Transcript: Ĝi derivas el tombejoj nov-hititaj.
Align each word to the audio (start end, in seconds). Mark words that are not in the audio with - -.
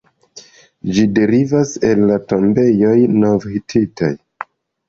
Ĝi 0.95 1.03
derivas 1.19 1.75
el 1.91 2.15
tombejoj 2.33 2.97
nov-hititaj. 3.25 4.13